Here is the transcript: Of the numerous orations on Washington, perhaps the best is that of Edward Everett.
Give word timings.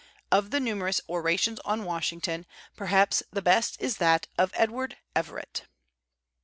Of 0.31 0.49
the 0.49 0.59
numerous 0.59 0.99
orations 1.07 1.59
on 1.63 1.83
Washington, 1.83 2.47
perhaps 2.75 3.21
the 3.31 3.43
best 3.43 3.77
is 3.79 3.97
that 3.97 4.25
of 4.35 4.49
Edward 4.55 4.97
Everett. 5.15 5.65